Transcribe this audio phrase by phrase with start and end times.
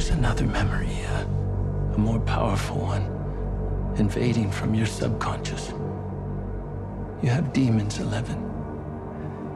[0.00, 1.24] was another memory, uh,
[1.94, 3.04] a more powerful one,
[3.98, 5.74] invading from your subconscious.
[7.22, 8.38] You have demons, Eleven.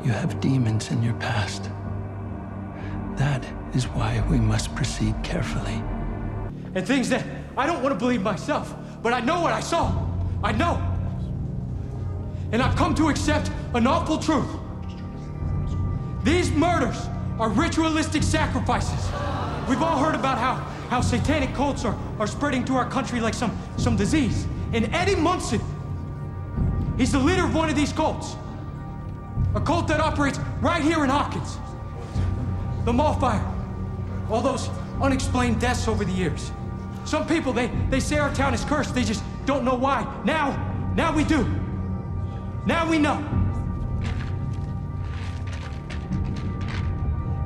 [0.05, 1.71] You have demons in your past.
[3.17, 3.43] That
[3.75, 5.83] is why we must proceed carefully.
[6.75, 7.25] And things that
[7.57, 10.07] I don't want to believe myself, but I know what I saw.
[10.43, 10.77] I know.
[12.53, 14.51] And I've come to accept an awful truth.
[16.23, 17.01] These murders
[17.39, 19.09] are ritualistic sacrifices.
[19.69, 20.55] We've all heard about how,
[20.89, 24.47] how satanic cults are, are spreading to our country like some, some disease.
[24.73, 25.61] And Eddie Munson,
[26.97, 28.37] he's the leader of one of these cults.
[29.55, 31.59] A cult that operates right here in Hawkins.
[32.85, 33.45] The mall fire.
[34.31, 34.69] All those
[35.01, 36.51] unexplained deaths over the years.
[37.05, 38.95] Some people, they, they say our town is cursed.
[38.95, 40.07] They just don't know why.
[40.25, 41.47] Now, now we do.
[42.67, 43.44] Now we know.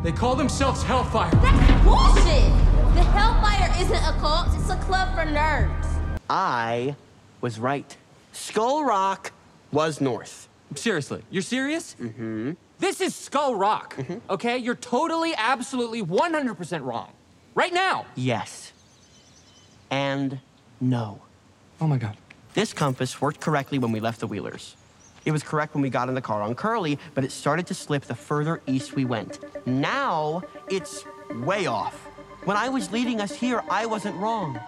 [0.08, 1.30] They call themselves Hellfire.
[1.32, 2.50] That's bullshit!
[2.94, 5.86] The Hellfire isn't a cult, it's a club for nerds.
[6.30, 6.96] I
[7.42, 7.94] was right.
[8.32, 9.32] Skull Rock
[9.70, 10.48] was north.
[10.74, 11.94] Seriously, you're serious?
[12.00, 12.52] Mm-hmm.
[12.78, 13.98] This is Skull Rock,
[14.30, 14.56] okay?
[14.56, 17.12] You're totally, absolutely, 100% wrong.
[17.54, 18.06] Right now.
[18.14, 18.72] Yes.
[19.90, 20.40] And
[20.80, 21.20] no.
[21.82, 22.16] Oh my god.
[22.54, 24.74] This compass worked correctly when we left the Wheelers.
[25.24, 27.74] It was correct when we got in the car on Curly, but it started to
[27.74, 29.38] slip the further east we went.
[29.66, 31.04] Now it's
[31.44, 31.94] way off.
[32.44, 34.58] When I was leading us here, I wasn't wrong.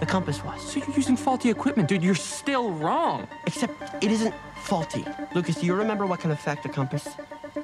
[0.00, 0.60] The compass was.
[0.72, 2.02] So you're using faulty equipment, dude.
[2.02, 3.28] You're still wrong.
[3.46, 5.04] Except it isn't faulty.
[5.34, 7.08] Lucas, do you remember what can affect a compass?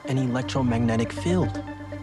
[0.06, 1.62] An electromagnetic field.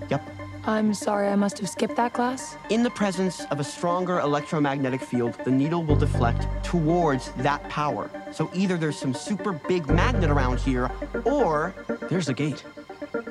[0.09, 0.36] Yep.
[0.67, 2.57] I'm sorry, I must have skipped that class.
[2.69, 8.11] In the presence of a stronger electromagnetic field, the needle will deflect towards that power.
[8.33, 10.91] So either there's some super big magnet around here,
[11.23, 11.73] or
[12.09, 12.65] there's a gate.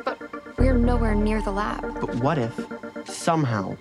[0.02, 0.18] But
[0.56, 1.82] we're nowhere near the lab.
[2.00, 2.58] But what if,
[3.04, 3.76] somehow,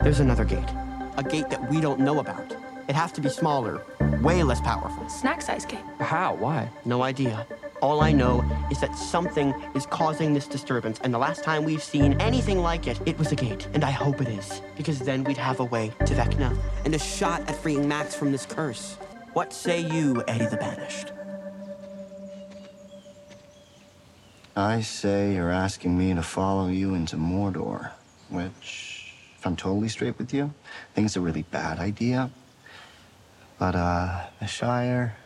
[0.00, 0.70] there's another gate?
[1.16, 2.54] A gate that we don't know about.
[2.88, 3.82] It has to be smaller,
[4.22, 5.08] way less powerful.
[5.08, 5.84] Snack size gate.
[5.98, 6.34] How?
[6.36, 6.70] Why?
[6.84, 7.44] No idea.
[7.80, 11.82] All I know is that something is causing this disturbance, and the last time we've
[11.82, 13.68] seen anything like it, it was a gate.
[13.72, 16.98] And I hope it is, because then we'd have a way to Vecna and a
[16.98, 18.96] shot at freeing Max from this curse.
[19.32, 21.12] What say you, Eddie the Banished?
[24.56, 27.92] I say you're asking me to follow you into Mordor,
[28.28, 32.30] which, if I'm totally straight with you, I think it's a really bad idea.
[33.56, 35.16] But, uh, the Shire.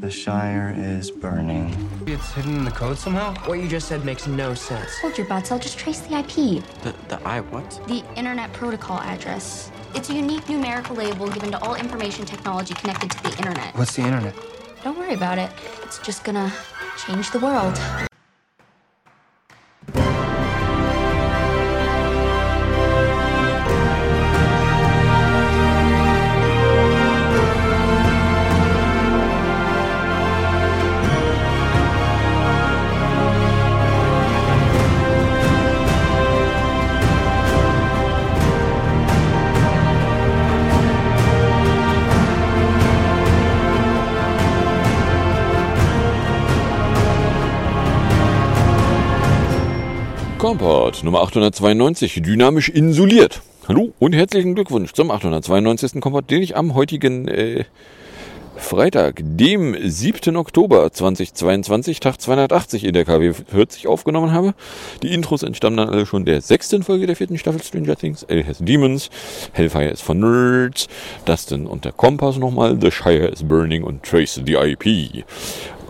[0.00, 1.74] The Shire is burning.
[2.06, 3.34] It's hidden in the code somehow?
[3.46, 4.98] What you just said makes no sense.
[5.00, 6.64] Hold your butts, I'll just trace the IP.
[6.82, 7.80] The, the I what?
[7.88, 9.70] The Internet Protocol address.
[9.94, 13.76] It's a unique numerical label given to all information technology connected to the Internet.
[13.76, 14.34] What's the internet?
[14.84, 15.50] Don't worry about it.
[15.82, 16.52] It's just gonna
[17.06, 17.78] change the world.
[50.48, 53.42] Kompott Nummer 892, dynamisch insuliert.
[53.68, 56.00] Hallo und herzlichen Glückwunsch zum 892.
[56.00, 57.64] Kompott, den ich am heutigen äh,
[58.56, 60.36] Freitag, dem 7.
[60.36, 64.54] Oktober 2022, Tag 280 in der KW 40 aufgenommen habe.
[65.02, 68.22] Die Intros entstammen dann alle schon der sechsten Folge der vierten Staffel Stranger Things.
[68.22, 69.10] L has Demons,
[69.52, 70.88] Hellfire is for Nerds,
[71.26, 75.26] Dustin und der Kompass nochmal, The Shire is Burning und Trace the IP.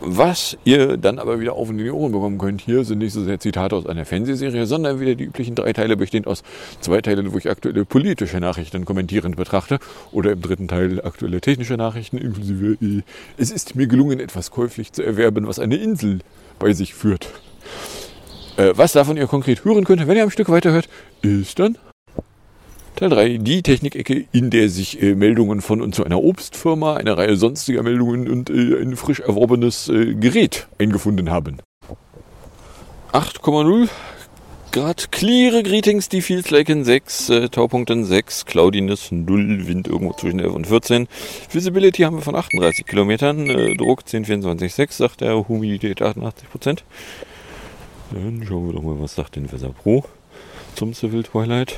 [0.00, 3.24] Was ihr dann aber wieder auf in die Ohren bekommen könnt, hier sind nicht so
[3.24, 6.42] sehr Zitate aus einer Fernsehserie, sondern wieder die üblichen drei Teile, bestehend aus
[6.80, 9.78] zwei Teilen, wo ich aktuelle politische Nachrichten kommentierend betrachte,
[10.12, 13.02] oder im dritten Teil aktuelle technische Nachrichten, inklusive äh,
[13.36, 16.20] es ist mir gelungen, etwas käuflich zu erwerben, was eine Insel
[16.58, 17.28] bei sich führt.
[18.56, 20.88] Äh, was davon ihr konkret hören könnt, wenn ihr am Stück weiterhört,
[21.22, 21.76] ist dann
[22.98, 27.16] Teil 3, die Technikecke, in der sich äh, Meldungen von und zu einer Obstfirma, eine
[27.16, 31.58] Reihe sonstiger Meldungen und äh, ein frisch erworbenes äh, Gerät eingefunden haben.
[33.12, 33.88] 8,0
[34.72, 40.14] Grad cleare Greetings, die Feels like in 6, äh, Taupunkten 6, Cloudiness 0, Wind irgendwo
[40.14, 41.06] zwischen 11 und 14.
[41.52, 46.82] Visibility haben wir von 38 Kilometern, äh, Druck 1024,6, sagt der Humidität 88%.
[48.10, 50.04] Dann schauen wir doch mal, was sagt denn Weser Pro
[50.78, 51.76] zum Civil Twilight.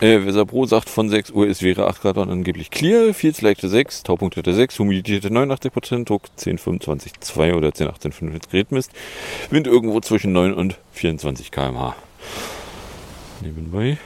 [0.00, 3.12] Äh, Weser Pro sagt von 6 Uhr, es wäre 8 Grad und angeblich clear.
[3.12, 8.72] Feels leichte 6, Taupunkt hätte 6, Humidität hätte 89%, Druck 1025,2 oder 1018,5 jetzt Gerät
[8.72, 8.90] misst.
[9.50, 11.94] Wind irgendwo zwischen 9 und 24 km/h.
[13.42, 13.98] Nebenbei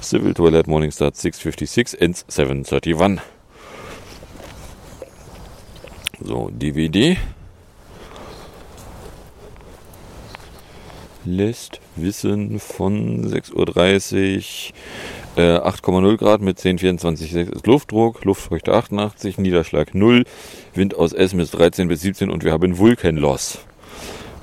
[0.00, 3.20] Civil Toilet Morning Start 656 ends 731.
[6.20, 7.16] So, DVD.
[11.24, 14.72] Lässt wissen von 6.30
[15.36, 20.24] Uhr, äh, 8,0 Grad mit 10,24 ist Luftdruck, Luftfeuchte 88, Niederschlag 0,
[20.74, 23.60] Wind aus S bis 13 bis 17 und wir haben Vulkanloss.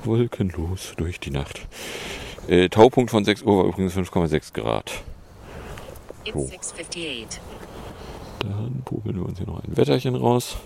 [0.04, 1.66] Wolkenlos durch die Nacht.
[2.48, 4.92] Äh, Taupunkt von 6 Uhr war übrigens 5,6 Grad.
[6.32, 6.50] So.
[8.40, 10.56] Dann popeln wir uns hier noch ein Wetterchen raus.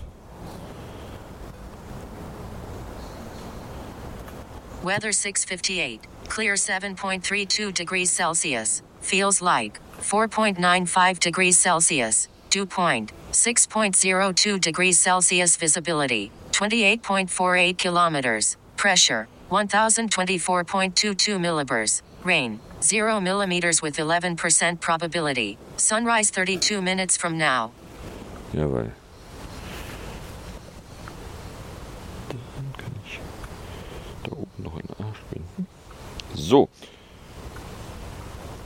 [4.83, 6.01] Weather 658.
[6.27, 8.81] Clear 7.32 degrees Celsius.
[8.99, 12.27] Feels like 4.95 degrees Celsius.
[12.49, 15.55] Dew point 6.02 degrees Celsius.
[15.55, 18.57] Visibility 28.48 kilometers.
[18.75, 22.01] Pressure 1024.22 millibars.
[22.23, 25.57] Rain 0 millimeters with 11% probability.
[25.77, 27.71] Sunrise 32 minutes from now.
[28.53, 28.91] Jawohl.
[28.91, 29.02] Dann
[35.31, 35.67] binden.
[36.35, 36.69] So.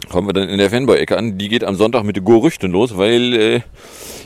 [0.10, 1.38] Kommen wir dann in der Fanboy-Ecke an.
[1.38, 3.62] Die geht am Sonntag mit Gerüchten los, weil äh,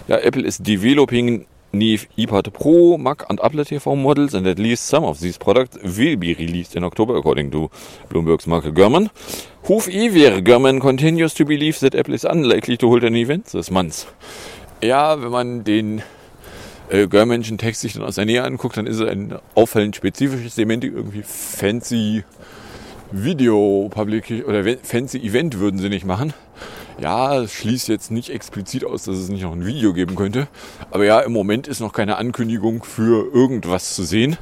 [0.07, 4.87] ja, Apple is developing new iPad Pro, Mac and Apple TV models and at least
[4.87, 7.69] some of these products will be released in October according to
[8.09, 9.09] Bloomberg's Mark Gurman.
[9.67, 13.71] Huf Iver Gurman continues to believe that Apple is unlikely to hold an event this
[13.71, 14.05] month.
[14.83, 16.01] Ja, wenn man den
[16.91, 20.55] äh, Görmenschen Text sich dann aus der Nähe anguckt, dann ist es ein auffallend spezifisches
[20.55, 22.23] Semantik, irgendwie fancy
[23.11, 26.33] Video Public oder fancy Event würden sie nicht machen.
[26.99, 30.47] Ja, es schließt jetzt nicht explizit aus, dass es nicht noch ein Video geben könnte.
[30.91, 34.37] Aber ja, im Moment ist noch keine Ankündigung für irgendwas zu sehen.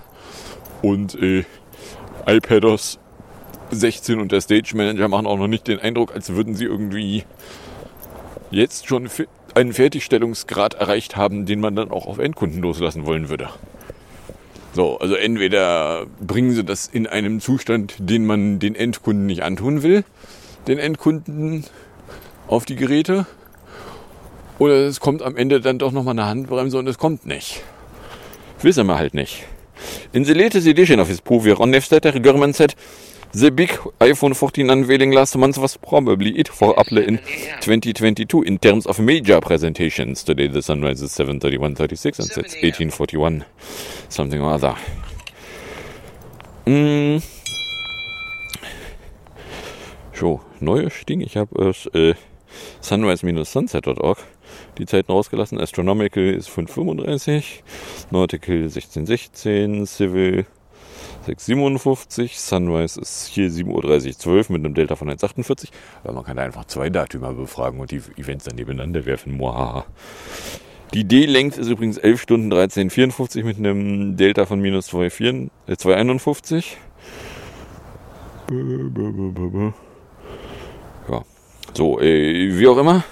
[0.81, 1.45] Und äh,
[2.25, 2.99] iPadOS
[3.71, 7.23] 16 und der Stage Manager machen auch noch nicht den Eindruck, als würden sie irgendwie
[8.51, 9.09] jetzt schon
[9.55, 13.49] einen Fertigstellungsgrad erreicht haben, den man dann auch auf Endkunden loslassen wollen würde.
[14.73, 19.83] So, also entweder bringen sie das in einem Zustand, den man den Endkunden nicht antun
[19.83, 20.03] will,
[20.67, 21.65] den Endkunden
[22.47, 23.25] auf die Geräte,
[24.59, 27.61] oder es kommt am Ende dann doch nochmal eine Handbremse und es kommt nicht.
[28.61, 29.45] Wissen wir halt nicht.
[30.11, 32.75] In the latest edition of his proof on newsletter, German said,
[33.31, 37.19] The big iPhone 14 unveiling last month was probably it for Apple in
[37.61, 40.23] 2022 in terms of major presentations.
[40.23, 43.45] Today the sunrise is 7.31.36 and sets 18.41.
[44.09, 44.75] Something or other.
[46.65, 47.23] Mm.
[50.13, 51.21] So, neues Ding.
[51.21, 52.15] Ich habe es äh,
[52.81, 54.17] sunrise-sunset.org
[54.79, 55.59] die Zeiten rausgelassen.
[55.59, 57.61] Astronomical ist 5.35,
[58.11, 60.45] Nautical 16.16, Civil
[61.27, 62.37] 6,57.
[62.37, 65.69] Sunrise ist hier 7.30 Uhr mit einem Delta von 1,48.
[66.03, 69.37] Aber man kann da einfach zwei Datümer befragen und die Events dann nebeneinander werfen.
[69.37, 69.85] Mohaha.
[70.93, 76.57] Die D-Length ist übrigens 11 Stunden 13,54 mit einem Delta von minus 2,51.
[78.51, 79.71] Äh.
[81.73, 83.03] So, äh, wie auch immer.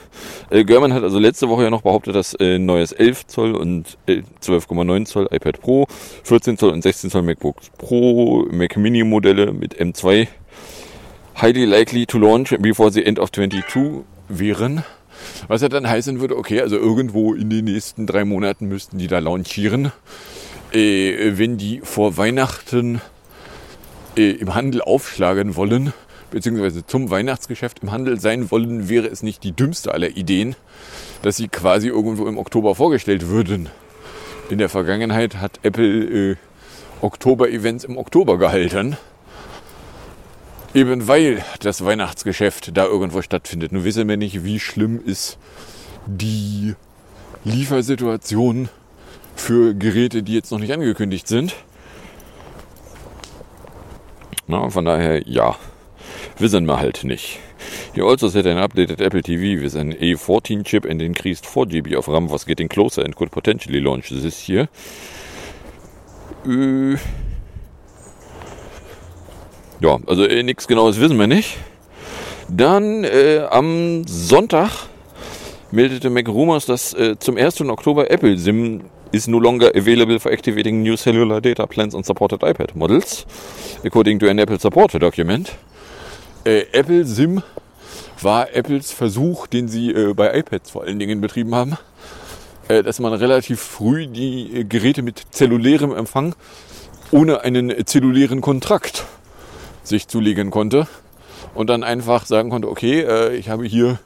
[0.50, 3.98] Äh, German hat also letzte Woche ja noch behauptet, dass äh, neues 11 Zoll und
[4.08, 5.88] äh, 12,9 Zoll iPad Pro,
[6.24, 10.28] 14 Zoll und 16 Zoll MacBook Pro, Mac Mini Modelle mit M2
[11.42, 14.84] highly likely to launch before the end of 22 wären.
[15.48, 19.08] Was ja dann heißen würde, okay, also irgendwo in den nächsten drei Monaten müssten die
[19.08, 19.92] da launchieren.
[20.74, 23.02] Äh, wenn die vor Weihnachten
[24.18, 25.94] äh, im Handel aufschlagen wollen,
[26.32, 30.56] beziehungsweise zum Weihnachtsgeschäft im Handel sein wollen, wäre es nicht die dümmste aller Ideen,
[31.22, 33.70] dass sie quasi irgendwo im Oktober vorgestellt würden.
[34.50, 36.36] In der Vergangenheit hat Apple äh,
[37.02, 38.98] Oktober-Events im Oktober gehalten.
[40.74, 43.72] Eben weil das Weihnachtsgeschäft da irgendwo stattfindet.
[43.72, 45.38] Nun wissen wir nicht, wie schlimm ist
[46.06, 46.76] die
[47.44, 48.70] Liefersituation
[49.36, 51.56] für Geräte, die jetzt noch nicht angekündigt sind.
[54.48, 55.56] Na, von daher ja
[56.40, 57.40] wissen wir halt nicht.
[57.94, 61.96] He also said an updated Apple TV with an A14 chip and increased 4 GB
[61.96, 64.68] of RAM was getting closer and could potentially launch this year.
[66.46, 66.98] Äh,
[69.80, 71.58] ja, also äh, nichts genaues wissen wir nicht.
[72.50, 74.88] Dann äh, am Sonntag
[75.72, 77.62] meldete Mac Rumors, dass äh, zum 1.
[77.62, 82.42] Oktober Apple SIM is no longer available for activating new cellular data plans on supported
[82.42, 83.26] iPad models,
[83.84, 85.56] according to an Apple support document.
[86.48, 87.44] Äh, Apple SIM
[88.22, 91.78] war Apples Versuch, den sie äh, bei iPads vor allen Dingen betrieben haben,
[92.70, 96.36] äh, dass man relativ früh die äh, Geräte mit zellulärem Empfang
[97.12, 99.04] ohne einen zellulären Kontrakt
[99.84, 100.88] sich zulegen konnte
[101.54, 104.00] und dann einfach sagen konnte, okay, äh, ich habe hier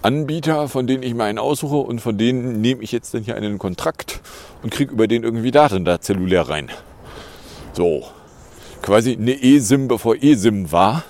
[0.00, 3.34] Anbieter, von denen ich mir einen aussuche und von denen nehme ich jetzt dann hier
[3.34, 4.20] einen Kontrakt
[4.62, 6.70] und kriege über den irgendwie Daten da zellulär rein.
[7.74, 8.04] So,
[8.80, 11.04] quasi eine eSIM, bevor eSIM war.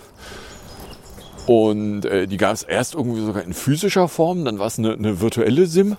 [1.46, 4.94] Und äh, die gab es erst irgendwie sogar in physischer Form, dann war es eine,
[4.94, 5.96] eine virtuelle SIM,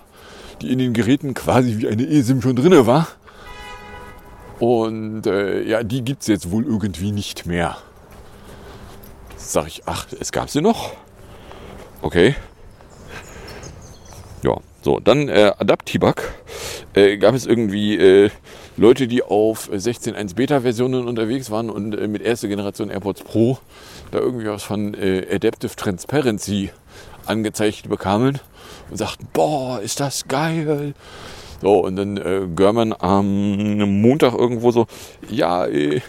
[0.60, 3.08] die in den Geräten quasi wie eine eSIM schon drinne war.
[4.58, 7.78] Und äh, ja, die gibt es jetzt wohl irgendwie nicht mehr.
[9.36, 10.92] Sag ich, ach, es gab sie noch?
[12.02, 12.34] Okay.
[14.42, 16.22] Ja, so, dann äh, Adaptibug.
[16.94, 18.30] Äh, gab es irgendwie äh,
[18.76, 23.58] Leute, die auf 16.1 Beta-Versionen unterwegs waren und äh, mit erster Generation AirPods Pro
[24.10, 26.70] da irgendwie was von äh, Adaptive Transparency
[27.26, 28.38] angezeigt bekamen
[28.90, 30.94] und sagten, boah, ist das geil.
[31.60, 34.86] So, und dann äh, Görman am Montag irgendwo so,
[35.28, 36.00] ja, äh,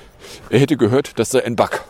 [0.50, 1.84] er hätte gehört, das sei ein Bug.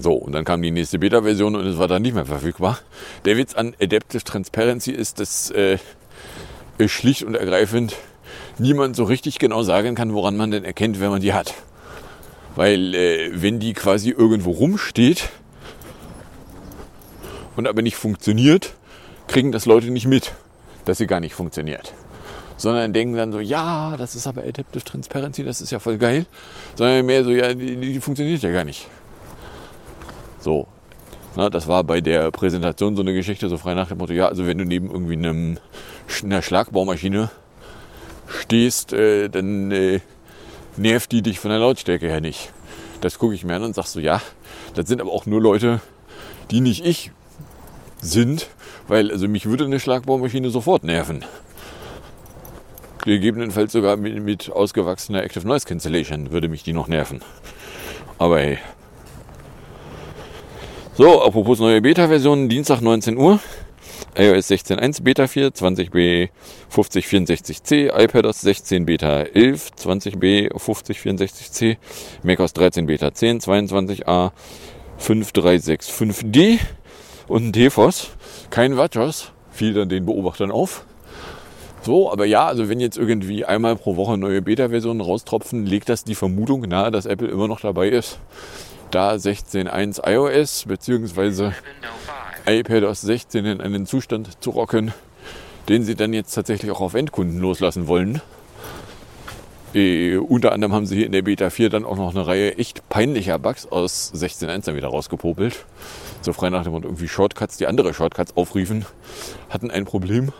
[0.00, 2.78] So, und dann kam die nächste Beta-Version und es war dann nicht mehr verfügbar.
[3.24, 5.78] Der Witz an Adaptive Transparency ist, dass äh,
[6.86, 7.96] schlicht und ergreifend
[8.58, 11.54] niemand so richtig genau sagen kann, woran man denn erkennt, wenn man die hat.
[12.58, 15.28] Weil äh, wenn die quasi irgendwo rumsteht
[17.54, 18.74] und aber nicht funktioniert,
[19.28, 20.32] kriegen das Leute nicht mit,
[20.84, 21.94] dass sie gar nicht funktioniert.
[22.56, 26.26] Sondern denken dann so, ja, das ist aber Adaptive Transparency, das ist ja voll geil.
[26.74, 28.88] Sondern mehr so, ja, die, die funktioniert ja gar nicht.
[30.40, 30.66] So.
[31.36, 34.26] Na, das war bei der Präsentation so eine Geschichte, so frei nach dem Motto, ja,
[34.26, 35.58] also wenn du neben irgendwie einem,
[36.24, 37.30] einer Schlagbaumaschine
[38.26, 40.00] stehst, äh, dann äh,
[40.78, 42.52] nervt die dich von der Lautstärke her nicht.
[43.00, 44.20] Das gucke ich mir an und sag so, ja,
[44.74, 45.80] das sind aber auch nur Leute,
[46.50, 47.12] die nicht ich
[48.00, 48.48] sind,
[48.88, 51.24] weil also mich würde eine Schlagbaumaschine sofort nerven.
[53.04, 57.22] Gegebenenfalls sogar mit, mit ausgewachsener Active Noise Cancellation würde mich die noch nerven.
[58.18, 58.58] Aber hey.
[60.94, 63.38] So, apropos neue Beta-Versionen, Dienstag 19 Uhr
[64.18, 66.30] iOS 16.1 Beta 4, 20b
[66.74, 71.76] 5064C, iPadOS 16 Beta 11, 20b 5064C,
[72.24, 74.32] macOS 13 Beta 10, 22a
[74.98, 76.58] 5365D
[77.28, 78.10] und DFOS.
[78.50, 80.84] Kein Watchers, fiel dann den Beobachtern auf.
[81.82, 86.02] So, aber ja, also wenn jetzt irgendwie einmal pro Woche neue Beta-Versionen raustropfen, legt das
[86.02, 88.18] die Vermutung nahe, dass Apple immer noch dabei ist,
[88.90, 91.52] da 16.1 iOS bzw
[92.48, 94.94] iPadOS 16 in einen Zustand zu rocken,
[95.68, 98.22] den sie dann jetzt tatsächlich auch auf Endkunden loslassen wollen.
[99.74, 102.56] Äh, unter anderem haben sie hier in der Beta 4 dann auch noch eine Reihe
[102.56, 105.66] echt peinlicher Bugs aus 16.1 dann wieder rausgepopelt.
[106.22, 108.86] So frei nach dem Motto, irgendwie Shortcuts, die andere Shortcuts aufriefen,
[109.50, 110.32] hatten ein Problem.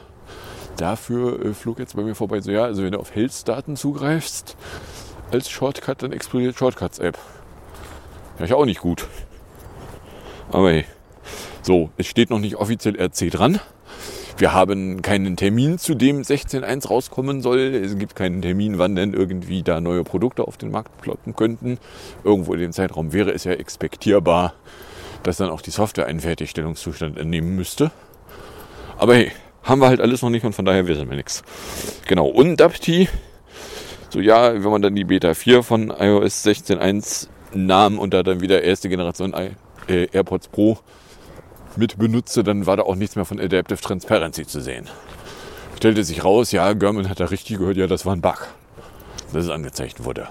[0.79, 4.57] Dafür äh, flog jetzt bei mir vorbei, so ja, also wenn du auf Health-Daten zugreifst
[5.31, 7.19] als Shortcut, dann explodiert Shortcuts-App.
[8.39, 9.07] Ja, ich auch nicht gut.
[10.51, 10.87] Aber hey.
[11.69, 13.61] So, es steht noch nicht offiziell RC dran.
[14.39, 17.59] Wir haben keinen Termin, zu dem 16.1 rauskommen soll.
[17.59, 21.77] Es gibt keinen Termin, wann denn irgendwie da neue Produkte auf den Markt ploppen könnten.
[22.25, 24.55] Irgendwo in dem Zeitraum wäre es ja expectierbar,
[25.25, 27.91] dass dann auch die Software einen Fertigstellungszustand entnehmen müsste.
[28.97, 29.33] Aber hey,
[29.63, 31.43] haben wir halt alles noch nicht und von daher wissen wir nichts.
[32.07, 33.11] Genau, und Dapti,
[34.09, 38.41] so ja, wenn man dann die Beta 4 von iOS 16.1 nahm und da dann
[38.41, 40.79] wieder erste Generation äh, AirPods Pro
[41.79, 44.87] mit benutze, dann war da auch nichts mehr von Adaptive Transparency zu sehen.
[45.77, 48.49] Stellte sich raus, ja, German hat da richtig gehört, ja, das war ein Bug,
[49.33, 50.29] dass es angezeigt wurde.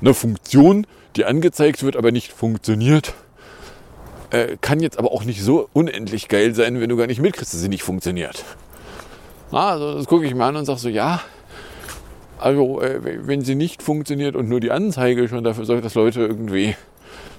[0.00, 3.14] Eine Funktion, die angezeigt wird, aber nicht funktioniert,
[4.30, 7.52] äh, kann jetzt aber auch nicht so unendlich geil sein, wenn du gar nicht mitkriegst,
[7.52, 8.44] dass sie nicht funktioniert.
[9.50, 11.20] Also das gucke ich mir an und sage so, ja,
[12.38, 16.20] also äh, wenn sie nicht funktioniert und nur die Anzeige schon dafür sorgt, dass Leute
[16.20, 16.74] irgendwie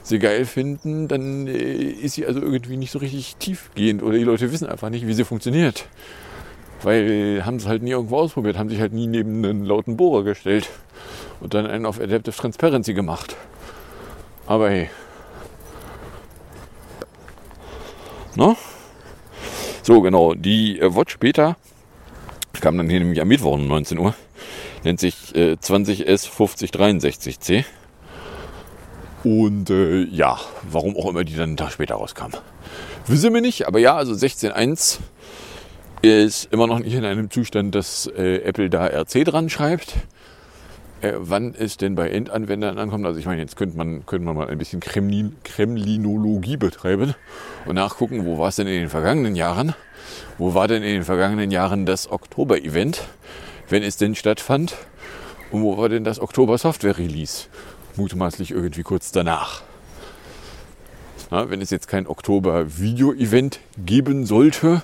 [0.03, 4.23] sie geil finden, dann äh, ist sie also irgendwie nicht so richtig tiefgehend oder die
[4.23, 5.85] Leute wissen einfach nicht, wie sie funktioniert.
[6.83, 9.97] Weil äh, haben es halt nie irgendwo ausprobiert, haben sich halt nie neben einen lauten
[9.97, 10.69] Bohrer gestellt
[11.39, 13.35] und dann einen auf Adaptive Transparency gemacht.
[14.45, 14.89] Aber hey.
[18.35, 18.57] No?
[19.83, 20.33] So, genau.
[20.33, 21.55] Die äh, Watch Beta
[22.63, 24.15] kam dann hier nämlich am Mittwoch um 19 Uhr.
[24.85, 27.65] Nennt sich äh, 20S 5063C.
[29.23, 30.39] Und äh, ja,
[30.69, 32.31] warum auch immer die dann einen Tag später rauskam.
[33.07, 34.99] Wissen wir nicht, aber ja, also 16.1
[36.01, 39.95] ist immer noch nicht in einem Zustand, dass äh, Apple da RC dran schreibt.
[41.01, 44.35] Äh, wann es denn bei Endanwendern ankommt, also ich meine, jetzt könnte man, könnte man
[44.35, 47.15] mal ein bisschen Kremlin, Kremlinologie betreiben
[47.65, 49.73] und nachgucken, wo war es denn in den vergangenen Jahren?
[50.37, 53.01] Wo war denn in den vergangenen Jahren das Oktober-Event,
[53.69, 54.75] wenn es denn stattfand?
[55.51, 57.47] Und wo war denn das Oktober-Software-Release?
[57.97, 59.61] Mutmaßlich irgendwie kurz danach.
[61.31, 64.83] Na, wenn es jetzt kein Oktober-Video-Event geben sollte,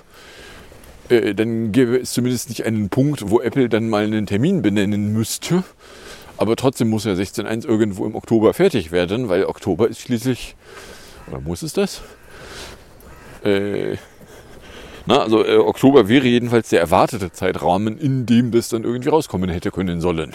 [1.08, 5.12] äh, dann gäbe es zumindest nicht einen Punkt, wo Apple dann mal einen Termin benennen
[5.12, 5.64] müsste.
[6.36, 10.56] Aber trotzdem muss ja 16.1 irgendwo im Oktober fertig werden, weil Oktober ist schließlich,
[11.28, 12.00] oder muss es das?
[13.44, 13.96] Äh,
[15.06, 19.50] na, also äh, Oktober wäre jedenfalls der erwartete Zeitrahmen, in dem das dann irgendwie rauskommen
[19.50, 20.34] hätte können sollen.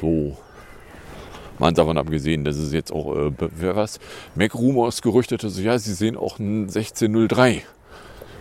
[0.00, 0.36] So.
[1.62, 4.00] Mal davon abgesehen, dass es jetzt auch, äh, wer was,
[4.34, 7.62] Mac Rumors gerüchtete, so ja, sie sehen auch ein 1603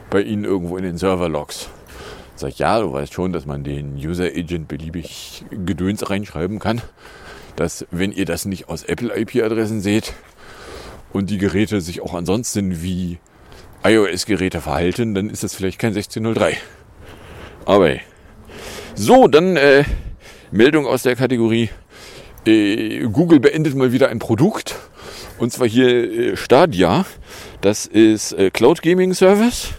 [0.09, 1.69] bei Ihnen irgendwo in den Serverlogs.
[2.35, 6.81] Sag ja, du weißt schon, dass man den User Agent beliebig Gedöns reinschreiben kann.
[7.55, 10.13] Dass, wenn ihr das nicht aus Apple IP-Adressen seht
[11.13, 13.19] und die Geräte sich auch ansonsten wie
[13.83, 16.57] iOS-Geräte verhalten, dann ist das vielleicht kein 1603.
[17.65, 17.97] Aber
[18.95, 19.83] so, dann äh,
[20.49, 21.69] Meldung aus der Kategorie
[22.45, 24.75] Google beendet mal wieder ein Produkt.
[25.37, 27.05] Und zwar hier äh, Stadia.
[27.61, 29.73] Das ist äh, Cloud Gaming Service.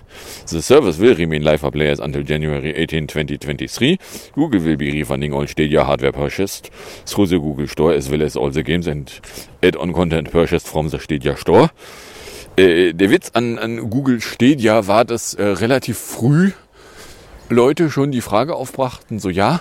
[0.47, 3.99] The service will remain live for players until January 18, 2023.
[4.35, 6.71] Google will be refunding all Stadia hardware purchased
[7.07, 9.21] through the Google Store as well as all the games and
[9.63, 11.71] add-on content purchased from the Stadia Store.
[12.57, 16.53] Äh, der Witz an, an Google Stadia war, dass äh, relativ früh
[17.49, 19.61] Leute schon die Frage aufbrachten, so ja,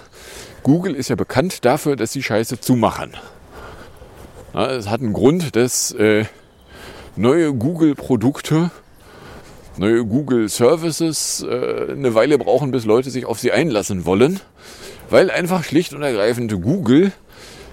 [0.64, 3.14] Google ist ja bekannt dafür, dass sie Scheiße zumachen.
[4.54, 6.26] Ja, es hat einen Grund, dass äh,
[7.16, 8.70] neue Google-Produkte,
[9.78, 14.40] neue Google-Services äh, eine Weile brauchen, bis Leute sich auf sie einlassen wollen,
[15.10, 17.12] weil einfach schlicht und ergreifend Google,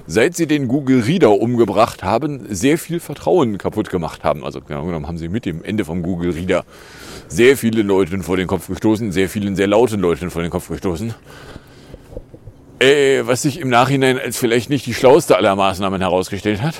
[0.07, 4.45] seit sie den Google Reader umgebracht haben, sehr viel Vertrauen kaputt gemacht haben.
[4.45, 6.64] Also genau genommen haben sie mit dem Ende vom Google Reader
[7.28, 10.68] sehr viele Leuten vor den Kopf gestoßen, sehr vielen sehr lauten Leuten vor den Kopf
[10.68, 11.14] gestoßen.
[12.80, 16.76] Äh, was sich im Nachhinein als vielleicht nicht die schlauste aller Maßnahmen herausgestellt hat.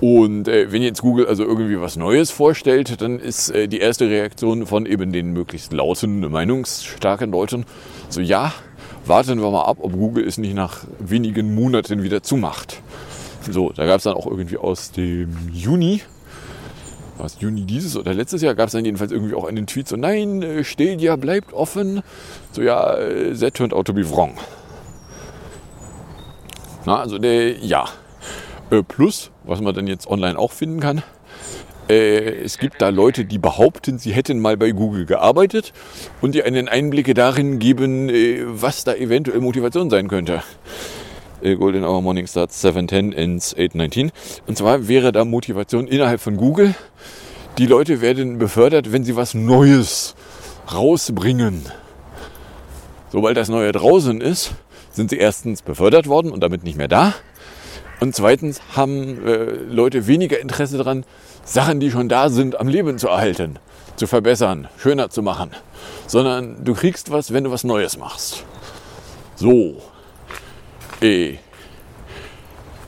[0.00, 4.08] Und äh, wenn jetzt Google also irgendwie was Neues vorstellt, dann ist äh, die erste
[4.08, 7.64] Reaktion von eben den möglichst lauten, meinungsstarken Leuten
[8.10, 8.52] so, ja,
[9.06, 12.80] warten wir mal ab, ob Google es nicht nach wenigen Monaten wieder zumacht.
[13.50, 16.02] So, da gab es dann auch irgendwie aus dem Juni,
[17.18, 19.96] was Juni dieses oder letztes Jahr, gab es dann jedenfalls irgendwie auch einen Tweet so,
[19.96, 22.02] nein, äh, Stadia bleibt offen.
[22.52, 24.34] So, ja, äh, that turned out to be wrong.
[26.86, 27.86] Na, also der, ja.
[28.70, 31.02] Äh, plus, was man dann jetzt online auch finden kann,
[31.88, 35.72] äh, es gibt da Leute, die behaupten, sie hätten mal bei Google gearbeitet
[36.20, 40.42] und die einen Einblicke darin geben, äh, was da eventuell Motivation sein könnte.
[41.42, 44.10] Golden Hour Morning starts 7.10 ends 8.19.
[44.46, 46.74] Und zwar wäre da Motivation innerhalb von Google.
[47.58, 50.16] Die Leute werden befördert, wenn sie was Neues
[50.72, 51.66] rausbringen.
[53.12, 54.54] Sobald das Neue draußen ist,
[54.96, 57.14] sind sie erstens befördert worden und damit nicht mehr da.
[58.00, 61.04] Und zweitens haben äh, Leute weniger Interesse daran,
[61.44, 63.58] Sachen, die schon da sind, am Leben zu erhalten,
[63.96, 65.50] zu verbessern, schöner zu machen.
[66.06, 68.44] Sondern du kriegst was, wenn du was Neues machst.
[69.36, 69.82] So.
[71.00, 71.36] Äh.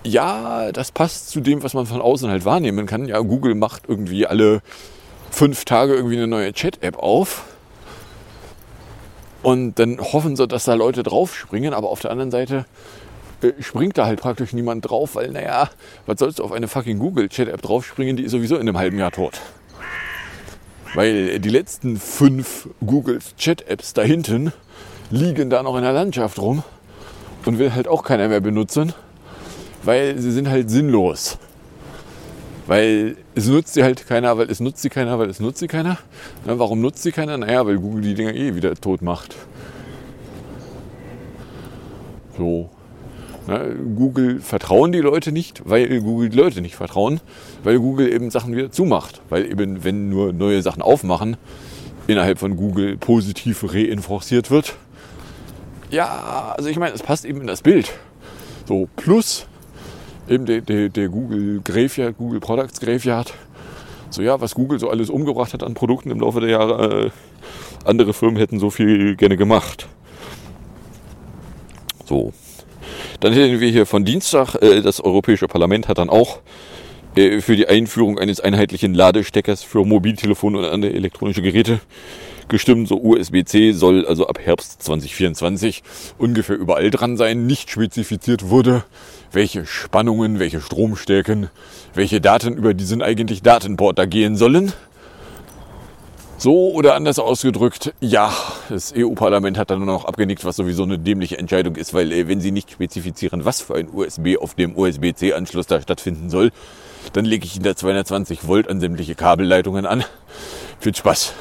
[0.04, 3.06] Ja, das passt zu dem, was man von außen halt wahrnehmen kann.
[3.06, 4.62] Ja, Google macht irgendwie alle
[5.30, 7.44] fünf Tage irgendwie eine neue Chat-App auf.
[9.42, 12.66] Und dann hoffen sie, dass da Leute draufspringen, aber auf der anderen Seite
[13.42, 15.70] äh, springt da halt praktisch niemand drauf, weil naja,
[16.06, 18.78] was sollst du auf eine fucking Google Chat App draufspringen, die ist sowieso in einem
[18.78, 19.40] halben Jahr tot.
[20.94, 24.52] Weil die letzten fünf Google Chat Apps da hinten
[25.10, 26.62] liegen da noch in der Landschaft rum
[27.44, 28.92] und will halt auch keiner mehr benutzen,
[29.82, 31.38] weil sie sind halt sinnlos.
[32.68, 35.68] Weil es nutzt sie halt keiner, weil es nutzt sie keiner, weil es nutzt sie
[35.68, 35.96] keiner.
[36.44, 37.38] Na, warum nutzt sie keiner?
[37.38, 39.36] Naja, weil Google die Dinger eh wieder tot macht.
[42.36, 42.68] So.
[43.46, 43.62] Na,
[43.96, 47.20] Google vertrauen die Leute nicht, weil Google die Leute nicht vertrauen,
[47.64, 49.22] weil Google eben Sachen wieder zumacht.
[49.30, 51.38] Weil eben, wenn nur neue Sachen aufmachen,
[52.06, 54.74] innerhalb von Google positiv reinforciert wird.
[55.90, 57.94] Ja, also ich meine, es passt eben in das Bild.
[58.66, 59.46] So, plus
[60.28, 63.32] eben der, der, der Google Graveyard, Google Products Graveyard.
[64.10, 67.10] So ja, was Google so alles umgebracht hat an Produkten im Laufe der Jahre, äh,
[67.84, 69.86] andere Firmen hätten so viel gerne gemacht.
[72.06, 72.32] So.
[73.20, 76.40] Dann hätten wir hier von Dienstag, äh, das Europäische Parlament hat dann auch
[77.16, 81.80] äh, für die Einführung eines einheitlichen Ladesteckers für Mobiltelefone und andere elektronische Geräte
[82.48, 82.88] gestimmt.
[82.88, 85.82] So USB-C soll also ab Herbst 2024
[86.18, 87.46] ungefähr überall dran sein.
[87.46, 88.84] Nicht spezifiziert wurde,
[89.32, 91.48] welche Spannungen, welche Stromstärken,
[91.94, 94.72] welche Daten über diesen eigentlich Datenport da gehen sollen.
[96.40, 98.32] So oder anders ausgedrückt, ja,
[98.68, 102.28] das EU-Parlament hat dann nur noch abgenickt, was sowieso eine dämliche Entscheidung ist, weil äh,
[102.28, 106.52] wenn sie nicht spezifizieren, was für ein USB auf dem USB-C-Anschluss da stattfinden soll,
[107.12, 110.04] dann lege ich Ihnen da 220 Volt an sämtliche Kabelleitungen an.
[110.78, 111.34] Viel Spaß.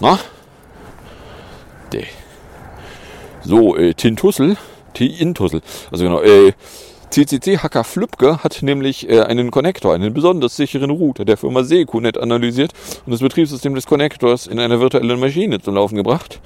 [0.00, 0.18] Na?
[1.92, 2.04] De.
[3.42, 4.56] So, äh, Tintussel,
[4.94, 5.60] Tintussel,
[5.90, 6.52] also genau, äh,
[7.10, 12.16] CCC Hacker Flübke hat nämlich äh, einen Connector, einen besonders sicheren Router der Firma Secunet
[12.16, 12.72] analysiert
[13.04, 16.40] und das Betriebssystem des Connectors in einer virtuellen Maschine zum Laufen gebracht.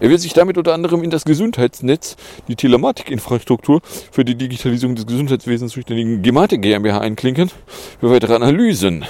[0.00, 2.16] Er will sich damit unter anderem in das Gesundheitsnetz,
[2.48, 3.80] die Telematikinfrastruktur
[4.10, 7.50] für die Digitalisierung des Gesundheitswesens zuständigen Gematik GmbH einklinken
[8.00, 9.04] für weitere Analysen.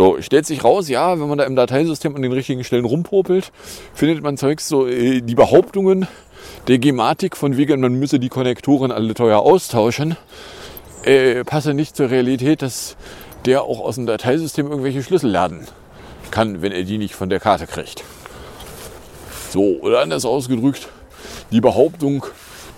[0.00, 3.52] So, stellt sich raus, ja, wenn man da im Dateisystem an den richtigen Stellen rumpopelt,
[3.92, 6.06] findet man Zeugs so, äh, die Behauptungen,
[6.68, 10.16] der Gematik von wegen, man müsse die Konnektoren alle teuer austauschen,
[11.04, 12.96] äh, passe nicht zur Realität, dass
[13.44, 15.66] der auch aus dem Dateisystem irgendwelche Schlüssel laden
[16.30, 18.02] kann, wenn er die nicht von der Karte kriegt.
[19.50, 20.88] So, oder anders ausgedrückt,
[21.52, 22.24] die Behauptung,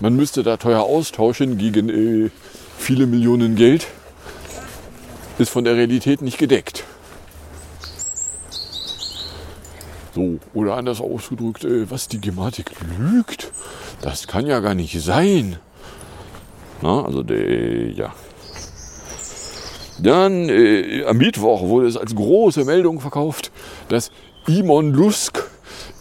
[0.01, 2.31] man müsste da teuer austauschen gegen äh,
[2.77, 3.87] viele Millionen Geld,
[5.37, 6.83] ist von der Realität nicht gedeckt.
[10.13, 13.51] So, oder anders ausgedrückt, äh, was die Gematik lügt,
[14.01, 15.57] das kann ja gar nicht sein.
[16.81, 18.13] Na, also, der, ja.
[19.99, 23.51] Dann äh, am Mittwoch wurde es als große Meldung verkauft,
[23.89, 24.11] dass
[24.47, 25.49] Imon Lusk,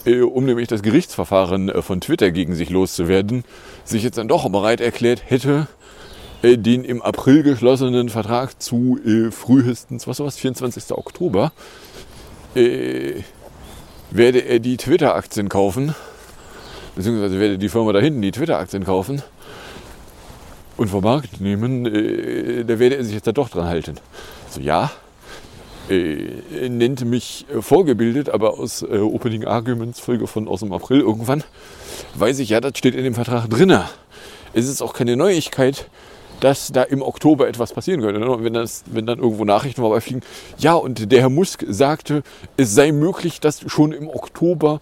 [0.04, 3.44] äh, um nämlich das Gerichtsverfahren äh, von Twitter gegen sich loszuwerden,
[3.84, 5.68] sich jetzt dann doch bereit erklärt hätte,
[6.42, 10.92] äh, den im April geschlossenen Vertrag zu äh, frühestens, was war das, 24.
[10.92, 11.52] Oktober,
[12.54, 13.22] äh,
[14.14, 15.94] werde er die Twitter-Aktien kaufen,
[16.94, 19.22] beziehungsweise werde die Firma da hinten die Twitter-Aktien kaufen
[20.76, 23.96] und vom Markt nehmen, äh, da werde er sich jetzt da doch dran halten.
[24.50, 24.90] So, ja,
[25.88, 31.44] äh, nennt mich vorgebildet, aber aus äh, Opening Arguments Folge von aus dem April irgendwann,
[32.14, 33.88] weiß ich ja, das steht in dem Vertrag drinne.
[34.52, 35.88] Es ist auch keine Neuigkeit,
[36.42, 38.20] dass da im Oktober etwas passieren könnte.
[38.20, 38.36] Ne?
[38.40, 40.22] Wenn, das, wenn dann irgendwo Nachrichten vorbeifliegen,
[40.58, 42.22] ja, und der Herr Musk sagte,
[42.56, 44.80] es sei möglich, dass schon im Oktober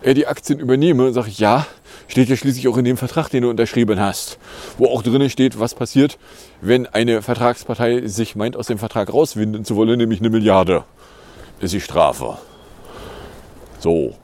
[0.00, 1.66] er die Aktien übernehme, sage ich, ja,
[2.08, 4.38] steht ja schließlich auch in dem Vertrag, den du unterschrieben hast,
[4.78, 6.18] wo auch drinnen steht, was passiert,
[6.60, 10.84] wenn eine Vertragspartei sich meint, aus dem Vertrag rauswinden zu wollen, nämlich eine Milliarde
[11.60, 12.38] ist die Strafe.
[13.78, 14.14] So,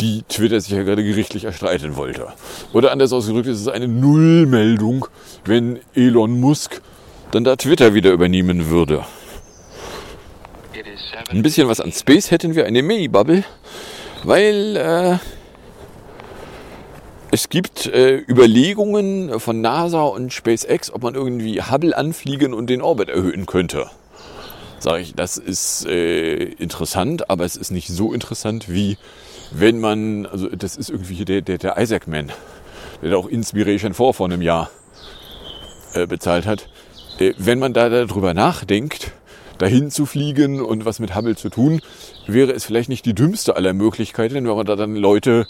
[0.00, 2.28] die Twitter sich ja gerade gerichtlich erstreiten wollte.
[2.72, 5.06] Oder anders ausgedrückt, ist es eine Nullmeldung,
[5.44, 6.80] wenn Elon Musk
[7.30, 9.04] dann da Twitter wieder übernehmen würde.
[11.30, 13.44] Ein bisschen was an Space hätten wir, eine Mini-Bubble,
[14.24, 15.18] weil äh,
[17.30, 22.80] es gibt äh, Überlegungen von NASA und SpaceX, ob man irgendwie Hubble anfliegen und den
[22.80, 23.90] Orbit erhöhen könnte.
[24.78, 28.96] Sage ich, das ist äh, interessant, aber es ist nicht so interessant wie
[29.50, 32.32] wenn man, also das ist irgendwie der, der, der Isaacman,
[33.02, 34.70] der auch Inspiration 4 vor einem Jahr
[35.94, 36.68] äh, bezahlt hat.
[37.18, 39.12] Äh, wenn man da darüber nachdenkt,
[39.58, 41.80] dahin zu fliegen und was mit Hubble zu tun,
[42.26, 45.46] wäre es vielleicht nicht die dümmste aller Möglichkeiten, wenn man da dann Leute,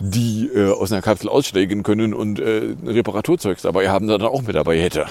[0.00, 4.54] die äh, aus einer Kapsel aussteigen können und äh, Reparaturzeugs dabei haben, dann auch mit
[4.54, 5.06] dabei hätte.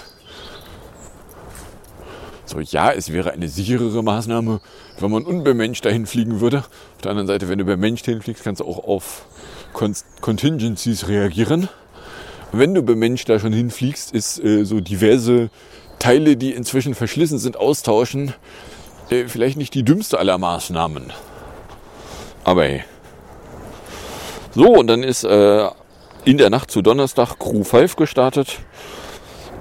[2.58, 4.62] So, ja, es wäre eine sicherere Maßnahme,
[5.00, 6.63] wenn man unbemenscht dahin fliegen würde.
[6.96, 9.28] Auf der anderen Seite, wenn du bemenscht hinfliegst, kannst du auch auf
[10.22, 11.70] Contingencies reagieren.
[12.52, 15.52] Wenn du bemenscht da schon hinfliegst, ist äh, so diverse
[16.00, 18.34] Teile, die inzwischen verschlissen sind, austauschen,
[19.12, 21.13] äh, vielleicht nicht die dümmste aller Maßnahmen.
[22.43, 22.84] Aber hey.
[24.56, 25.70] So, und dann ist äh,
[26.26, 28.58] in der Nacht zu Donnerstag Crew 5 gestartet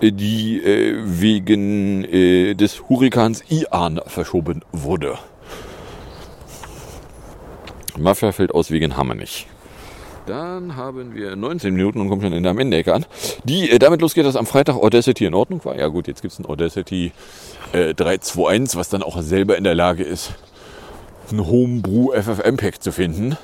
[0.03, 5.19] die äh, wegen äh, des Hurrikans Ian verschoben wurde.
[7.99, 9.47] Mafia fällt aus wegen Hammer nicht.
[10.27, 13.07] Dann haben wir 19 Minuten und kommen schon in der Ende an.
[13.45, 15.79] Die äh, damit losgeht, dass am Freitag Audacity in Ordnung war.
[15.79, 17.13] Ja gut, jetzt gibt es ein Audacity
[17.73, 20.33] äh, 321, was dann auch selber in der Lage ist,
[21.31, 23.37] ein Homebrew FFmpeg zu finden.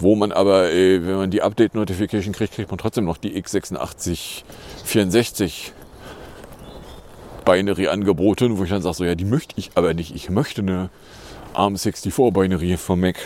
[0.00, 5.72] Wo man aber, äh, wenn man die Update-Notification kriegt, kriegt man trotzdem noch die x8664
[7.44, 10.14] Binary angeboten, wo ich dann sage, so ja, die möchte ich aber nicht.
[10.14, 10.90] Ich möchte eine
[11.54, 13.16] ARM64 Binary vom Mac.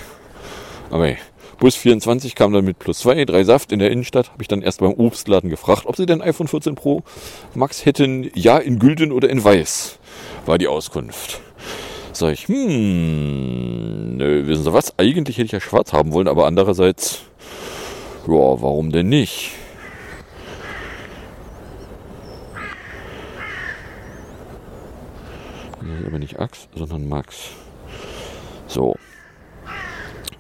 [0.91, 1.19] Aber hey,
[1.59, 4.33] Bus 24 kam dann mit plus 2, 3 Saft in der Innenstadt.
[4.33, 7.03] Habe ich dann erst beim Obstladen gefragt, ob sie denn iPhone 14 Pro
[7.55, 8.31] Max hätten.
[8.35, 9.99] Ja, in Gülden oder in Weiß,
[10.47, 11.41] war die Auskunft.
[12.13, 14.99] Sag ich, hm, nö, wissen Sie was?
[14.99, 17.23] Eigentlich hätte ich ja schwarz haben wollen, aber andererseits,
[18.27, 19.53] ja, warum denn nicht?
[26.07, 27.51] aber nicht Ax, sondern Max.
[28.67, 28.97] So.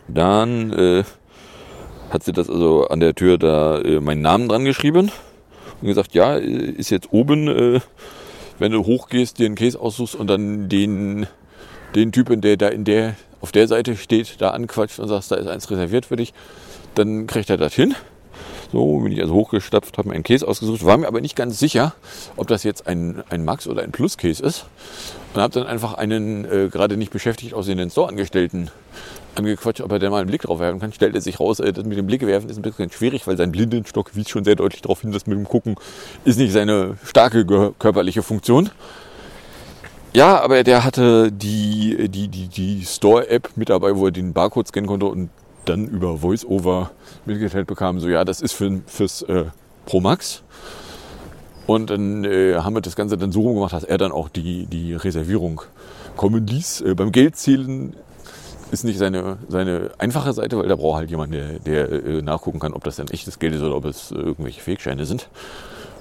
[0.08, 1.04] Dann äh,
[2.10, 5.10] hat sie das also an der Tür da äh, meinen Namen dran geschrieben
[5.80, 7.80] und gesagt, ja, ist jetzt oben äh,
[8.58, 11.26] wenn du hochgehst, dir einen Case aussuchst und dann den,
[11.94, 15.36] den Typen, der da in der, auf der Seite steht, da anquatscht und sagst, da
[15.36, 16.32] ist eins reserviert für dich,
[16.94, 17.94] dann kriegt er das hin.
[18.72, 21.58] So bin ich also hochgestapft, habe mir einen Case ausgesucht, war mir aber nicht ganz
[21.58, 21.94] sicher,
[22.36, 24.64] ob das jetzt ein, ein Max oder ein Plus-Case ist.
[25.34, 28.70] Und habe dann einfach einen äh, gerade nicht beschäftigt aussehenden Store-Angestellten
[29.34, 30.92] angequatscht, ob er da mal einen Blick drauf werfen kann.
[30.92, 33.52] Stellte sich raus, äh, das mit dem Blick werfen ist ein bisschen schwierig, weil sein
[33.52, 35.76] Blindenstock wies schon sehr deutlich darauf hin, dass mit dem Gucken
[36.24, 37.44] ist nicht seine starke
[37.78, 38.70] körperliche Funktion.
[40.14, 44.68] Ja, aber der hatte die, die, die, die Store-App mit dabei, wo er den Barcode
[44.68, 45.30] scannen konnte und
[45.64, 46.90] dann über VoiceOver
[47.24, 49.44] mitgeteilt bekam, so ja, das ist für, fürs äh,
[49.86, 50.42] Pro Max.
[51.66, 54.66] Und dann äh, haben wir das Ganze dann so gemacht, dass er dann auch die,
[54.66, 55.62] die Reservierung
[56.16, 56.82] kommen ließ.
[56.82, 57.94] Äh, beim Geldzählen
[58.70, 62.58] ist nicht seine, seine einfache Seite, weil da braucht halt jemand, der, der äh, nachgucken
[62.58, 65.28] kann, ob das dann echtes Geld ist oder ob es äh, irgendwelche Fake-Scheine sind.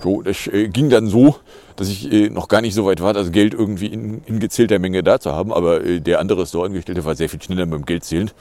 [0.02, 1.36] So, das äh, ging dann so,
[1.76, 4.80] dass ich äh, noch gar nicht so weit war, das Geld irgendwie in, in gezählter
[4.80, 5.54] Menge da zu haben.
[5.54, 8.32] Aber äh, der andere Store-Angestellte war sehr viel schneller beim Geldzählen.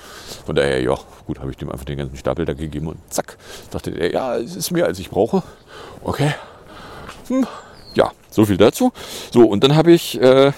[0.46, 0.96] Von daher, ja,
[1.26, 3.36] gut, habe ich dem einfach den ganzen Stapel da gegeben und zack,
[3.70, 5.42] dachte er, ja, es ist mehr als ich brauche.
[6.02, 6.32] Okay.
[7.28, 7.46] Hm.
[7.94, 8.92] Ja, so viel dazu.
[9.32, 10.52] So, und dann habe ich äh,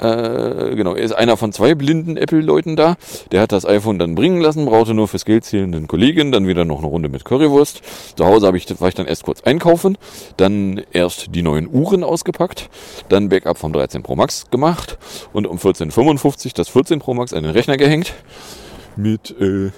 [0.00, 2.96] äh, genau, er ist einer von zwei blinden Apple-Leuten da.
[3.32, 6.64] Der hat das iPhone dann bringen lassen, brauchte nur fürs Geld zählenden Kollegen, dann wieder
[6.64, 7.82] noch eine Runde mit Currywurst.
[8.16, 9.98] Zu Hause habe ich, war ich dann erst kurz einkaufen,
[10.36, 12.68] dann erst die neuen Uhren ausgepackt,
[13.08, 14.98] dann Backup vom 13 Pro Max gemacht
[15.32, 18.14] und um 14.55 das 14 Pro Max an den Rechner gehängt
[18.96, 19.70] mit äh,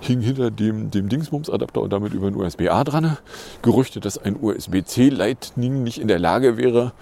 [0.00, 3.16] hing hinter dem, dem Dingsbums-Adapter und damit über ein USB-A dran.
[3.62, 6.92] Gerüchte, dass ein USB-C Lightning nicht in der Lage wäre,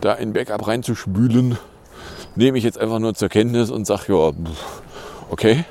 [0.00, 1.58] da ein Backup reinzuspülen
[2.36, 4.32] nehme ich jetzt einfach nur zur Kenntnis und sage, ja,
[5.30, 5.64] okay.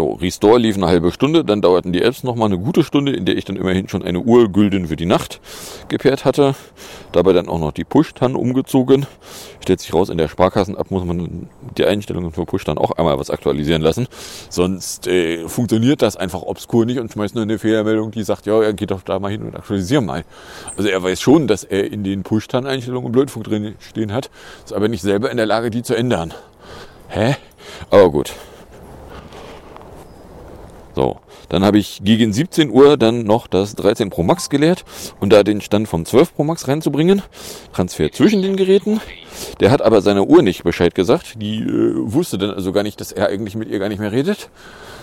[0.00, 3.26] So, Restore lief eine halbe Stunde, dann dauerten die Apps nochmal eine gute Stunde, in
[3.26, 5.42] der ich dann immerhin schon eine Uhr Gülden für die Nacht
[5.88, 6.54] gepaart hatte.
[7.12, 9.04] Dabei dann auch noch die Push-TAN umgezogen.
[9.60, 13.28] Stellt sich raus, in der Sparkassen-App muss man die Einstellungen für Push-TAN auch einmal was
[13.28, 14.08] aktualisieren lassen.
[14.48, 18.58] Sonst äh, funktioniert das einfach obskur nicht und schmeißt nur eine Fehlermeldung, die sagt, ja,
[18.58, 20.24] er geht doch da mal hin und aktualisiert mal.
[20.78, 24.30] Also er weiß schon, dass er in den Push-TAN-Einstellungen Blödfunk drin stehen hat,
[24.64, 26.32] ist aber nicht selber in der Lage, die zu ändern.
[27.08, 27.36] Hä?
[27.90, 28.32] Aber gut.
[30.94, 34.84] So, dann habe ich gegen 17 Uhr dann noch das 13 Pro Max geleert
[35.20, 37.22] und da den Stand vom 12 Pro Max reinzubringen.
[37.72, 39.00] Transfer zwischen den Geräten.
[39.60, 41.40] Der hat aber seiner Uhr nicht Bescheid gesagt.
[41.40, 44.12] Die äh, wusste dann also gar nicht, dass er eigentlich mit ihr gar nicht mehr
[44.12, 44.50] redet.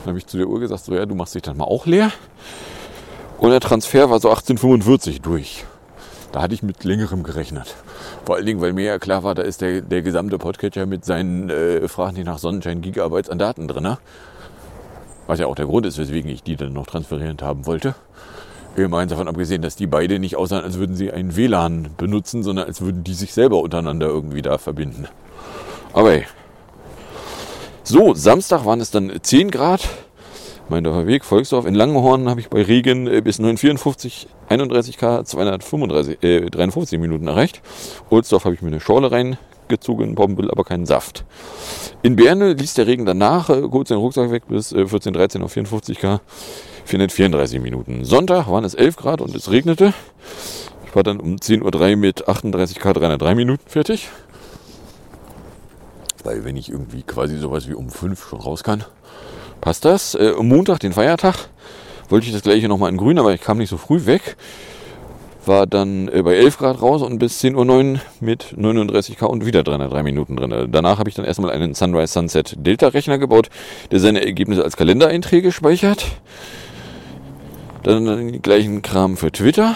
[0.03, 1.85] Dann habe ich zu der Uhr gesagt, so ja, du machst dich dann mal auch
[1.85, 2.11] leer.
[3.37, 5.63] Und der Transfer war so 1845 durch.
[6.31, 7.75] Da hatte ich mit längerem gerechnet.
[8.25, 11.05] Vor allen Dingen, weil mir ja klar war, da ist der, der gesamte Podcatcher mit
[11.05, 13.83] seinen äh, Fragen nach Sonnenschein Gigabytes an Daten drin.
[13.83, 13.97] Ne?
[15.27, 17.95] Was ja auch der Grund ist, weswegen ich die dann noch transferierend haben wollte.
[18.75, 22.67] Immerhin davon abgesehen, dass die beide nicht aussahen, als würden sie ein WLAN benutzen, sondern
[22.67, 25.07] als würden die sich selber untereinander irgendwie da verbinden.
[25.93, 26.25] Aber hey.
[27.83, 29.87] So, Samstag waren es dann 10 Grad.
[30.69, 31.65] Mein Weg, Volksdorf.
[31.65, 37.27] In Langenhorn habe ich bei Regen äh, bis 954, 31 K, 235, äh, 53 Minuten
[37.27, 37.61] erreicht.
[38.09, 39.37] Ohlsdorf habe ich mir eine Schorle rein
[39.69, 41.25] gezogen, Bombenbill, aber keinen Saft.
[42.03, 45.51] In Berne ließ der Regen danach äh, kurz den Rucksack weg bis äh, 14.13 auf
[45.51, 46.21] 54 K.
[46.85, 48.05] 434 Minuten.
[48.05, 49.93] Sonntag waren es 11 Grad und es regnete.
[50.85, 54.09] Ich war dann um 10.03 Uhr mit 38 K 303 Minuten fertig.
[56.23, 58.83] Weil wenn ich irgendwie quasi sowas wie um 5 schon raus kann,
[59.61, 60.15] passt das.
[60.15, 61.49] Äh, Montag, den Feiertag,
[62.09, 64.37] wollte ich das gleiche nochmal in grün, aber ich kam nicht so früh weg
[65.47, 69.63] war dann bei 11 Grad raus und bis 10.09 Uhr mit 39 K und wieder
[69.63, 70.69] 303 Minuten drin.
[70.71, 73.49] Danach habe ich dann erstmal einen Sunrise Sunset Delta Rechner gebaut,
[73.91, 76.05] der seine Ergebnisse als Kalendereinträge speichert.
[77.83, 79.75] Dann den gleichen Kram für Twitter.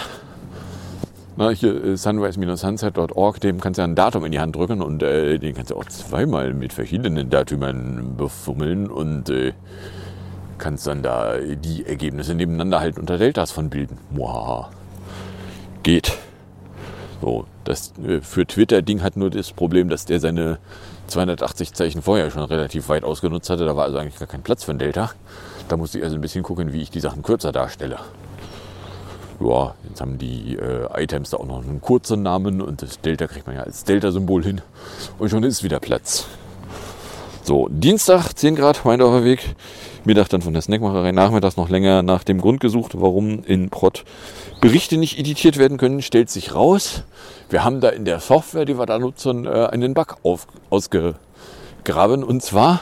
[1.37, 5.39] Na, hier äh, sunrise-sunset.org, dem kannst du ein Datum in die Hand drücken und äh,
[5.39, 9.53] den kannst du auch zweimal mit verschiedenen Datümern befummeln und äh,
[10.57, 13.97] kannst dann da die Ergebnisse nebeneinander halt unter Deltas von bilden.
[14.09, 14.67] Wow
[15.83, 16.17] geht.
[17.21, 20.57] So, das äh, für Twitter-Ding hat nur das Problem, dass der seine
[21.07, 23.65] 280 Zeichen vorher schon relativ weit ausgenutzt hatte.
[23.65, 25.11] Da war also eigentlich gar kein Platz für ein Delta.
[25.67, 27.99] Da musste ich also ein bisschen gucken, wie ich die Sachen kürzer darstelle.
[29.39, 33.27] Ja, jetzt haben die äh, Items da auch noch einen kurzen Namen und das Delta
[33.27, 34.61] kriegt man ja als Delta-Symbol hin.
[35.17, 36.25] Und schon ist wieder Platz.
[37.43, 39.55] So, Dienstag, 10 Grad, Weindorfer Weg.
[40.03, 41.11] Mittag dann von der Snackmacherei.
[41.11, 44.03] Nachmittags noch länger nach dem Grund gesucht, warum in Prot
[44.59, 46.01] Berichte nicht editiert werden können.
[46.01, 47.03] Stellt sich raus,
[47.49, 52.23] wir haben da in der Software, die wir da nutzen, äh, einen Bug auf, ausgegraben.
[52.23, 52.81] Und zwar,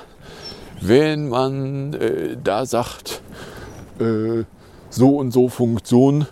[0.82, 3.22] wenn man äh, da sagt,
[4.00, 4.44] äh,
[4.90, 6.26] so und so Funktion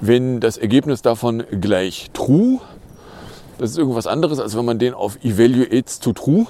[0.00, 2.60] wenn das Ergebnis davon gleich true,
[3.58, 6.46] das ist irgendwas anderes, als wenn man den auf evaluates to true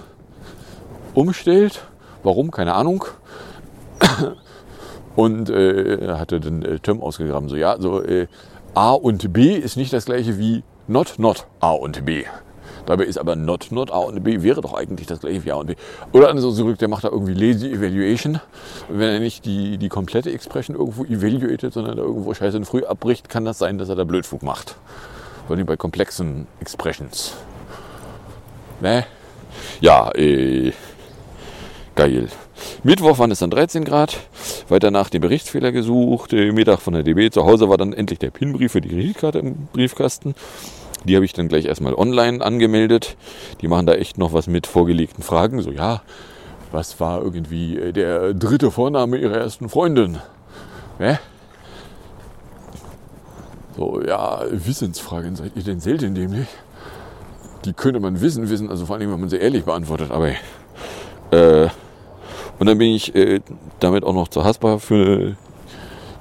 [1.14, 1.86] umstellt.
[2.22, 2.50] Warum?
[2.50, 3.04] Keine Ahnung.
[5.16, 7.48] Und äh, hatte dann äh, Term ausgegraben.
[7.48, 8.26] So, ja, so äh,
[8.74, 12.24] A und B ist nicht das gleiche wie not, not A und B.
[12.84, 15.56] Dabei ist aber not, not A und B wäre doch eigentlich das gleiche wie A
[15.56, 15.74] und B.
[16.12, 18.40] Oder andersrum zurück, der macht da irgendwie lazy evaluation.
[18.88, 23.28] Wenn er nicht die, die komplette Expression irgendwo evaluated, sondern da irgendwo scheiße früh abbricht,
[23.28, 24.76] kann das sein, dass er da Blödfug macht.
[25.46, 27.34] Vor allem bei komplexen Expressions.
[28.80, 29.04] Ne?
[29.80, 30.72] Ja, äh,
[31.94, 32.28] geil.
[32.86, 34.16] Mittwoch waren es dann 13 Grad.
[34.68, 36.30] Weiter nach dem Berichtsfehler gesucht.
[36.30, 37.30] Mittag von der DB.
[37.30, 40.36] Zu Hause war dann endlich der PIN-Brief für die Kreditkarte im Briefkasten.
[41.02, 43.16] Die habe ich dann gleich erstmal online angemeldet.
[43.60, 45.62] Die machen da echt noch was mit vorgelegten Fragen.
[45.62, 46.02] So, ja,
[46.70, 50.20] was war irgendwie äh, der dritte Vorname ihrer ersten Freundin?
[51.00, 51.18] Ne?
[53.76, 56.46] So, ja, Wissensfragen, seid ihr denn selten dämlich?
[57.64, 60.28] Die könnte man wissen, wissen, also vor allem, wenn man sie ehrlich beantwortet, aber
[61.32, 61.68] äh,
[62.58, 63.40] und dann bin ich äh,
[63.80, 65.36] damit auch noch zu Haspa für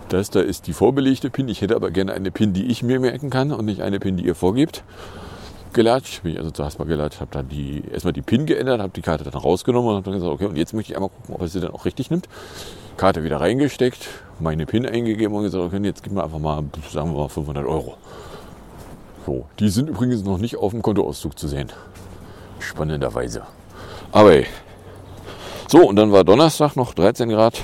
[0.10, 1.48] das da ist die vorbelegte PIN.
[1.50, 4.17] Ich hätte aber gerne eine PIN, die ich mir merken kann und nicht eine PIN,
[4.17, 4.84] die ihr vorgibt.
[5.74, 8.93] Gelatscht, bin ich also zu Haspa gelatscht, habe dann die, erstmal die PIN geändert, habe
[8.95, 11.36] die Karte dann rausgenommen und habe dann gesagt, okay, und jetzt möchte ich einmal gucken,
[11.36, 12.30] ob er sie dann auch richtig nimmt.
[12.98, 14.08] Karte wieder reingesteckt,
[14.39, 17.65] meine PIN eingegeben und gesagt, okay, jetzt gib mir einfach mal, sagen wir mal, 500
[17.65, 17.98] Euro.
[19.26, 21.69] So, die sind übrigens noch nicht auf dem Kontoauszug zu sehen.
[22.60, 23.41] Spannenderweise.
[24.12, 24.45] Aber ey.
[25.67, 27.63] So, und dann war Donnerstag noch 13 Grad.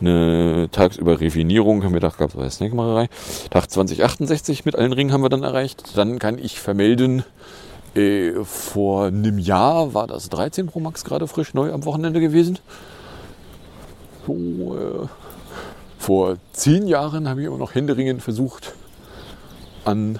[0.00, 1.84] Eine tagsüber Refinierung.
[1.84, 3.08] Am Mittag gab es eine Snackmacherei.
[3.50, 5.96] Tag 2068 mit allen Ringen haben wir dann erreicht.
[5.96, 7.22] Dann kann ich vermelden,
[7.94, 12.58] äh, vor einem Jahr war das 13 Pro Max gerade frisch neu am Wochenende gewesen.
[14.26, 15.06] So, äh,
[15.98, 18.72] vor zehn Jahren habe ich immer noch händeringend versucht,
[19.84, 20.18] an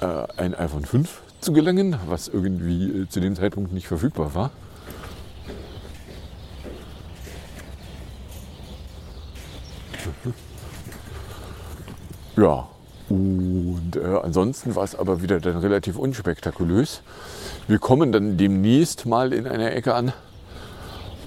[0.00, 4.50] äh, ein iPhone 5 zu gelangen, was irgendwie äh, zu dem Zeitpunkt nicht verfügbar war.
[12.36, 12.66] Ja,
[13.08, 17.02] und äh, ansonsten war es aber wieder dann relativ unspektakulös.
[17.68, 20.12] Wir kommen dann demnächst mal in einer Ecke an,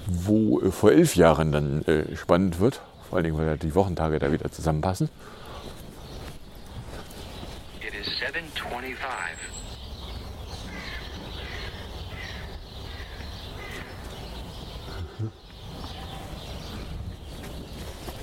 [0.06, 2.80] wo äh, vor elf Jahren dann äh, spannend wird.
[3.08, 5.08] Vor allen Dingen, weil die Wochentage da wieder zusammenpassen.
[7.80, 9.56] It is 725.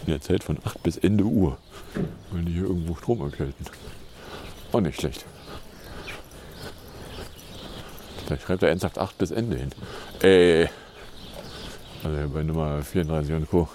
[0.06, 1.58] In der Zeit von 8 bis Ende Uhr.
[2.32, 3.66] Wollen die hier irgendwo Strom erkälten.
[4.72, 5.26] Auch nicht schlecht.
[8.28, 9.70] Da schreibt er ernsthaft 8 bis Ende hin.
[10.22, 10.68] Äh.
[12.04, 13.70] Also bei Nummer 34 und Co.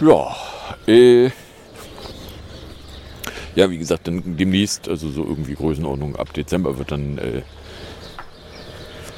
[0.00, 0.36] Ja,
[0.86, 1.30] äh.
[3.54, 7.42] Ja, wie gesagt, dann demnächst, also so irgendwie Größenordnung ab Dezember wird dann äh,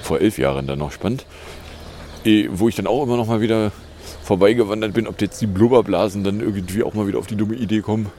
[0.02, 1.24] vor elf Jahren dann noch spannend.
[2.24, 3.72] Äh, wo ich dann auch immer noch mal wieder
[4.22, 7.80] vorbeigewandert bin, ob jetzt die Blubberblasen dann irgendwie auch mal wieder auf die dumme Idee
[7.80, 8.10] kommen,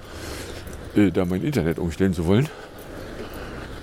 [0.96, 2.48] äh, da mein Internet umstellen zu wollen.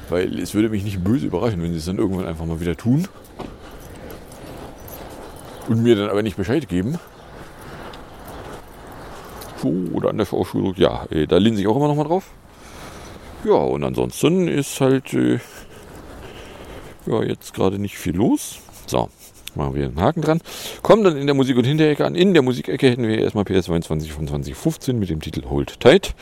[0.08, 2.76] Weil es würde mich nicht böse überraschen, wenn sie es dann irgendwann einfach mal wieder
[2.76, 3.08] tun.
[5.68, 6.98] Und mir dann aber nicht Bescheid geben.
[9.60, 12.30] So, oder an der Schauschule, ja, äh, da lehnen sich auch immer noch mal drauf.
[13.44, 15.40] Ja, und ansonsten ist halt äh,
[17.06, 18.58] ja, jetzt gerade nicht viel los.
[18.86, 19.08] So,
[19.56, 20.40] machen wir einen Haken dran.
[20.82, 22.14] Kommen dann in der Musik- und Hinterecke an.
[22.14, 26.14] In der Musikecke hätten wir erstmal PS22 von 2015 mit dem Titel Hold Tight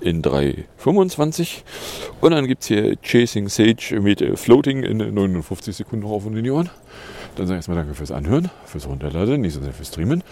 [0.00, 1.62] in 3,25.
[2.20, 6.36] Und dann gibt es hier Chasing Sage mit äh, Floating in 59 Sekunden rauf und
[6.36, 6.70] in die Ohren.
[7.36, 10.22] Dann sage ich erstmal danke fürs Anhören, fürs Runterladen, nicht so sehr fürs Streamen.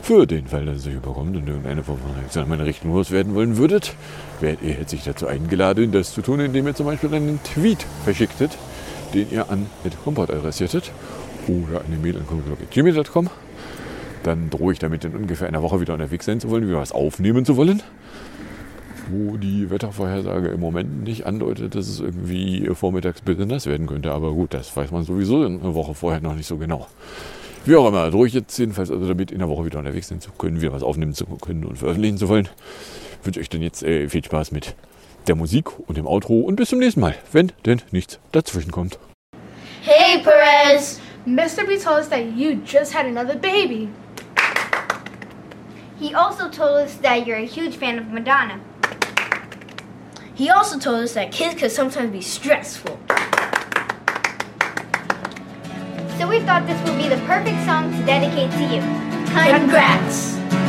[0.00, 3.56] Für den Fall, dass es euch überkommt und irgendeine Form von meine Richtung loswerden wollen
[3.56, 3.94] würdet,
[4.40, 8.52] werdet ihr herzlich dazu eingeladen, das zu tun, indem ihr zum Beispiel einen Tweet verschicktet,
[9.14, 9.66] den ihr an
[10.04, 10.92] Komport adressiertet
[11.48, 12.26] oder eine Mail an
[12.70, 13.30] gmail.com.
[14.22, 16.92] Dann drohe ich damit in ungefähr einer Woche wieder unterwegs sein zu wollen, wieder was
[16.92, 17.82] aufnehmen zu wollen.
[19.10, 24.12] Wo die Wettervorhersage im Moment nicht andeutet, dass es irgendwie vormittags nass werden könnte.
[24.12, 26.86] Aber gut, das weiß man sowieso eine Woche vorher noch nicht so genau.
[27.64, 30.20] Wie auch immer, drohe ich jetzt jedenfalls also damit in der Woche wieder unterwegs sein
[30.20, 32.48] zu können, wieder was aufnehmen zu können und veröffentlichen zu wollen.
[33.20, 34.74] Ich wünsche euch dann jetzt äh, viel Spaß mit
[35.28, 38.98] der Musik und dem Outro und bis zum nächsten Mal, wenn denn nichts dazwischen kommt.
[39.82, 41.00] Hey, Perez!
[41.26, 41.66] Mr.
[41.66, 43.88] B told us that you just had another baby.
[45.98, 48.60] He also told us that you're a huge fan of Madonna.
[50.34, 52.98] He also told us that kids could sometimes be stressful.
[56.18, 58.80] So we thought this would be the perfect song to dedicate to you.
[59.32, 60.61] Congrats.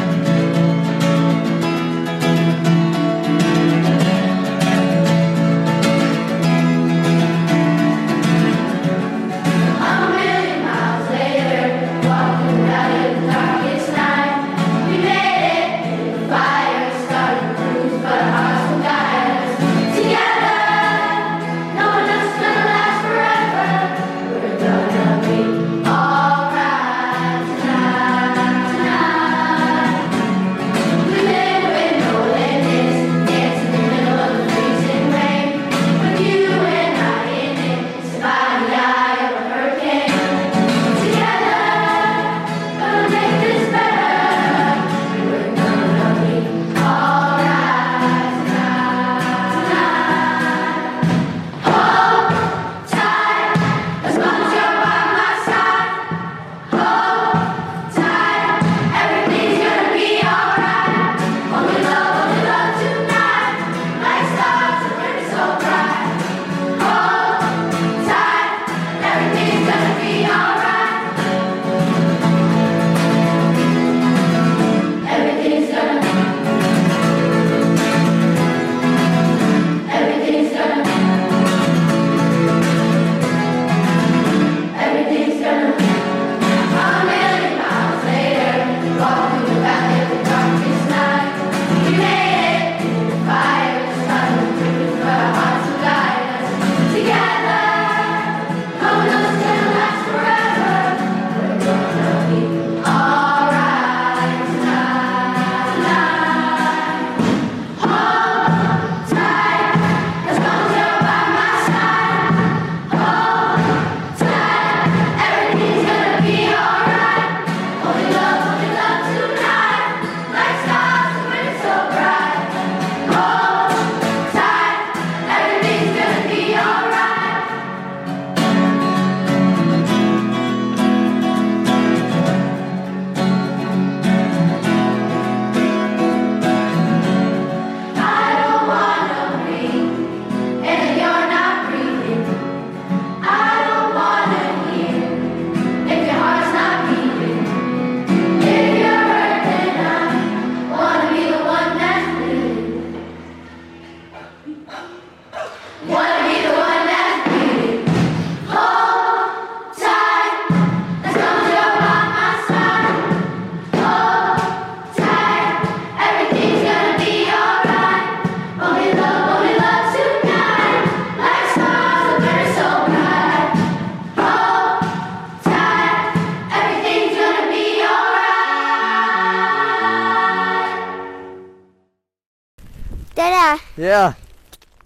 [183.84, 184.14] Yeah,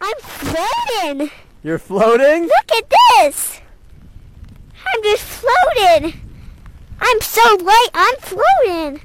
[0.01, 1.29] I'm floating.
[1.61, 2.45] you're floating?
[2.45, 3.61] Look at this.
[4.73, 6.19] I'm just floating.
[6.99, 9.01] I'm so light, I'm floating.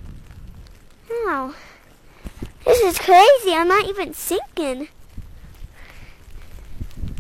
[1.11, 1.55] Wow.
[2.65, 3.53] This is crazy.
[3.53, 4.89] I'm not even sinking.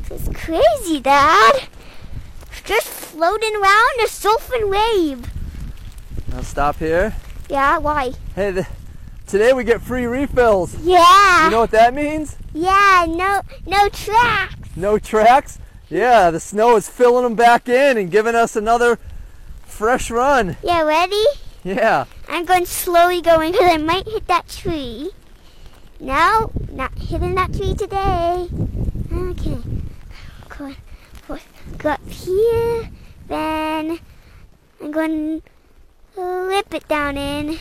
[0.08, 1.68] This is crazy, Dad.
[2.64, 5.30] Just floating around a surfing wave.
[6.28, 7.14] Now stop here.
[7.50, 8.14] Yeah, why?
[8.34, 8.66] Hey, the,
[9.32, 10.76] today we get free refills.
[10.82, 11.46] Yeah.
[11.46, 12.36] You know what that means?
[12.52, 14.76] Yeah, no no tracks.
[14.76, 15.58] No tracks?
[15.88, 18.98] Yeah, the snow is filling them back in and giving us another
[19.64, 20.58] fresh run.
[20.62, 21.24] Yeah, ready?
[21.64, 22.04] Yeah.
[22.28, 25.12] I'm going slowly going because I might hit that tree.
[25.98, 28.50] No, not hitting that tree today.
[29.10, 29.58] Okay.
[30.50, 30.74] Go,
[31.26, 31.38] go,
[31.78, 32.90] go up here.
[33.28, 33.98] Then
[34.78, 35.40] I'm going
[36.16, 37.58] to lip it down in.